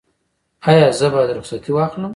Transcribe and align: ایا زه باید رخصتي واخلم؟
ایا 0.69 0.87
زه 0.99 1.07
باید 1.13 1.35
رخصتي 1.37 1.71
واخلم؟ 1.73 2.09